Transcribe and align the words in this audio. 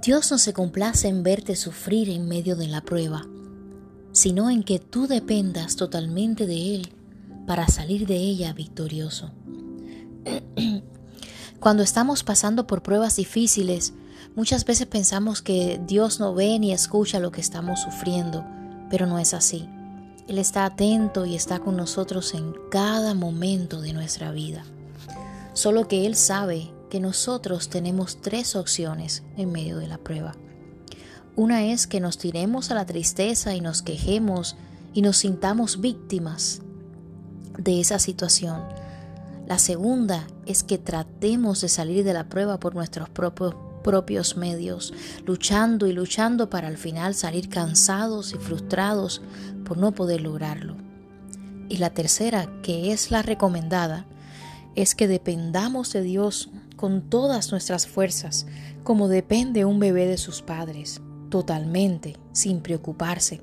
Dios 0.00 0.30
no 0.30 0.38
se 0.38 0.52
complace 0.52 1.08
en 1.08 1.24
verte 1.24 1.56
sufrir 1.56 2.08
en 2.08 2.28
medio 2.28 2.54
de 2.54 2.68
la 2.68 2.82
prueba, 2.82 3.26
sino 4.12 4.48
en 4.48 4.62
que 4.62 4.78
tú 4.78 5.08
dependas 5.08 5.74
totalmente 5.74 6.46
de 6.46 6.76
Él 6.76 6.92
para 7.48 7.66
salir 7.66 8.06
de 8.06 8.14
ella 8.14 8.52
victorioso. 8.52 9.32
Cuando 11.60 11.82
estamos 11.82 12.22
pasando 12.22 12.68
por 12.68 12.84
pruebas 12.84 13.16
difíciles, 13.16 13.92
muchas 14.36 14.64
veces 14.64 14.86
pensamos 14.86 15.42
que 15.42 15.80
Dios 15.84 16.20
no 16.20 16.32
ve 16.32 16.60
ni 16.60 16.72
escucha 16.72 17.18
lo 17.18 17.32
que 17.32 17.40
estamos 17.40 17.80
sufriendo, 17.80 18.44
pero 18.90 19.06
no 19.06 19.18
es 19.18 19.34
así. 19.34 19.68
Él 20.28 20.38
está 20.38 20.64
atento 20.64 21.26
y 21.26 21.34
está 21.34 21.58
con 21.58 21.76
nosotros 21.76 22.34
en 22.34 22.54
cada 22.70 23.14
momento 23.14 23.80
de 23.80 23.94
nuestra 23.94 24.30
vida. 24.30 24.62
Solo 25.54 25.88
que 25.88 26.06
Él 26.06 26.14
sabe 26.14 26.70
que 26.88 27.00
nosotros 27.00 27.68
tenemos 27.68 28.20
tres 28.20 28.56
opciones 28.56 29.22
en 29.36 29.52
medio 29.52 29.78
de 29.78 29.86
la 29.86 29.98
prueba. 29.98 30.34
Una 31.36 31.64
es 31.64 31.86
que 31.86 32.00
nos 32.00 32.18
tiremos 32.18 32.70
a 32.70 32.74
la 32.74 32.86
tristeza 32.86 33.54
y 33.54 33.60
nos 33.60 33.82
quejemos 33.82 34.56
y 34.92 35.02
nos 35.02 35.18
sintamos 35.18 35.80
víctimas 35.80 36.62
de 37.56 37.80
esa 37.80 37.98
situación. 37.98 38.62
La 39.46 39.58
segunda 39.58 40.26
es 40.46 40.62
que 40.62 40.78
tratemos 40.78 41.60
de 41.60 41.68
salir 41.68 42.04
de 42.04 42.12
la 42.12 42.28
prueba 42.28 42.58
por 42.58 42.74
nuestros 42.74 43.08
propios, 43.08 44.36
medios, 44.36 44.92
luchando 45.24 45.86
y 45.86 45.92
luchando 45.92 46.50
para 46.50 46.68
al 46.68 46.76
final 46.76 47.14
salir 47.14 47.48
cansados 47.48 48.34
y 48.34 48.38
frustrados 48.38 49.22
por 49.64 49.78
no 49.78 49.92
poder 49.92 50.20
lograrlo. 50.20 50.76
Y 51.68 51.76
la 51.78 51.90
tercera, 51.90 52.50
que 52.62 52.92
es 52.92 53.10
la 53.10 53.22
recomendada, 53.22 54.06
es 54.78 54.94
que 54.94 55.08
dependamos 55.08 55.92
de 55.92 56.02
Dios 56.02 56.50
con 56.76 57.02
todas 57.02 57.50
nuestras 57.50 57.88
fuerzas, 57.88 58.46
como 58.84 59.08
depende 59.08 59.64
un 59.64 59.80
bebé 59.80 60.06
de 60.06 60.18
sus 60.18 60.40
padres, 60.40 61.00
totalmente, 61.30 62.16
sin 62.30 62.60
preocuparse. 62.60 63.40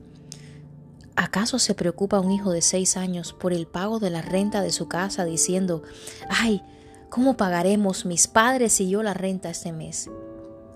¿Acaso 1.18 1.60
se 1.60 1.76
preocupa 1.76 2.22
un 2.22 2.32
hijo 2.32 2.52
de 2.52 2.62
seis 2.62 2.96
años 2.96 3.34
por 3.34 3.52
el 3.52 3.68
pago 3.68 4.00
de 4.00 4.12
la 4.12 4.22
renta 4.22 4.62
de 4.62 4.72
su 4.72 4.88
casa 4.88 5.26
diciendo, 5.26 5.84
ay, 6.30 6.64
¿cómo 7.10 7.36
pagaremos 7.36 8.06
mis 8.06 8.30
padres 8.30 8.80
y 8.80 8.88
yo 8.88 9.04
la 9.04 9.14
renta 9.14 9.50
este 9.50 9.74
mes? 9.74 10.10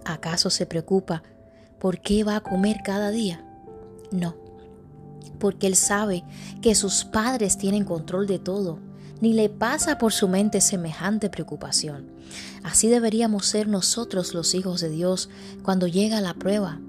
¿Acaso 0.04 0.50
se 0.50 0.66
preocupa 0.66 1.24
por 1.80 2.02
qué 2.02 2.26
va 2.26 2.36
a 2.36 2.44
comer 2.44 2.82
cada 2.84 3.12
día? 3.12 3.46
No, 4.12 4.36
porque 5.40 5.68
él 5.68 5.78
sabe 5.78 6.26
que 6.62 6.76
sus 6.76 7.06
padres 7.06 7.58
tienen 7.58 7.86
control 7.86 8.28
de 8.28 8.40
todo 8.40 8.89
ni 9.22 9.34
le 9.34 9.50
pasa 9.50 9.98
por 9.98 10.14
su 10.14 10.28
mente 10.28 10.62
semejante 10.62 11.30
preocupación. 11.30 12.08
Así 12.64 12.88
deberíamos 12.88 13.46
ser 13.46 13.68
nosotros 13.68 14.34
los 14.34 14.54
hijos 14.54 14.82
de 14.82 14.90
Dios 14.90 15.30
cuando 15.64 15.88
llega 15.88 16.22
la 16.22 16.34
prueba. 16.34 16.80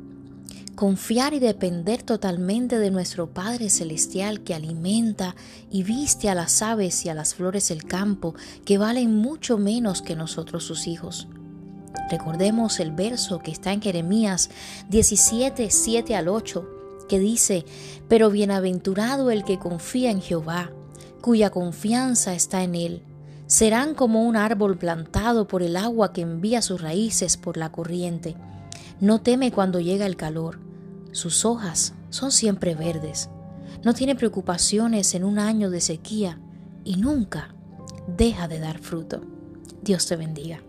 Confiar 0.74 1.34
y 1.34 1.40
depender 1.40 2.02
totalmente 2.02 2.78
de 2.78 2.90
nuestro 2.90 3.28
Padre 3.28 3.68
Celestial 3.68 4.40
que 4.40 4.54
alimenta 4.54 5.36
y 5.70 5.82
viste 5.82 6.30
a 6.30 6.34
las 6.34 6.62
aves 6.62 7.04
y 7.04 7.10
a 7.10 7.14
las 7.14 7.34
flores 7.34 7.68
del 7.68 7.84
campo 7.84 8.34
que 8.64 8.78
valen 8.78 9.14
mucho 9.14 9.58
menos 9.58 10.00
que 10.00 10.16
nosotros 10.16 10.64
sus 10.64 10.86
hijos. 10.86 11.28
Recordemos 12.10 12.80
el 12.80 12.92
verso 12.92 13.40
que 13.40 13.50
está 13.50 13.72
en 13.72 13.82
Jeremías 13.82 14.48
17, 14.88 15.70
7 15.70 16.16
al 16.16 16.28
8, 16.28 16.68
que 17.08 17.18
dice, 17.18 17.66
Pero 18.08 18.30
bienaventurado 18.30 19.30
el 19.30 19.44
que 19.44 19.58
confía 19.58 20.10
en 20.10 20.22
Jehová 20.22 20.70
cuya 21.20 21.50
confianza 21.50 22.34
está 22.34 22.62
en 22.62 22.74
Él. 22.74 23.02
Serán 23.46 23.94
como 23.94 24.24
un 24.24 24.36
árbol 24.36 24.78
plantado 24.78 25.46
por 25.46 25.62
el 25.62 25.76
agua 25.76 26.12
que 26.12 26.20
envía 26.22 26.62
sus 26.62 26.80
raíces 26.80 27.36
por 27.36 27.56
la 27.56 27.72
corriente. 27.72 28.36
No 29.00 29.20
teme 29.20 29.50
cuando 29.50 29.81
llega 29.81 30.06
el 30.06 30.16
calor. 30.16 30.60
Sus 31.12 31.44
hojas 31.44 31.94
son 32.10 32.32
siempre 32.32 32.75
verdes. 32.75 33.28
No 33.84 33.94
tiene 33.94 34.14
preocupaciones 34.14 35.14
en 35.14 35.25
un 35.25 35.38
año 35.38 35.70
de 35.70 35.81
sequía 35.81 36.38
y 36.84 36.97
nunca 36.97 37.54
deja 38.06 38.47
de 38.47 38.60
dar 38.60 38.78
fruto. 38.78 39.22
Dios 39.82 40.06
te 40.06 40.16
bendiga. 40.16 40.60